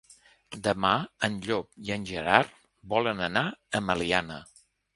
Demà 0.67 0.93
en 1.27 1.35
Llop 1.49 1.69
i 1.89 1.93
en 1.97 2.09
Gerard 2.13 2.57
volen 2.97 3.25
anar 3.29 3.47
a 3.83 3.87
Meliana. 3.91 4.43